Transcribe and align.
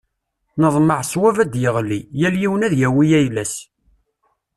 Neḍmeɛ 0.61 0.99
ṣṣwab 1.07 1.37
ad 1.43 1.49
d-yeɣli, 1.53 1.99
yal 2.19 2.35
yiwen 2.41 2.65
ad 2.67 2.73
yawi 2.79 3.05
ayla-s. 3.19 3.53